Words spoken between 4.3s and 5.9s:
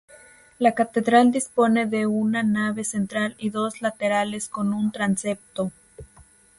con un transepto.